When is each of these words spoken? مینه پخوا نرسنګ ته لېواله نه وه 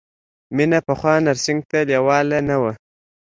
مینه 0.55 0.79
پخوا 0.87 1.13
نرسنګ 1.25 1.61
ته 1.69 1.79
لېواله 1.89 2.39
نه 2.49 2.55
وه 2.61 2.71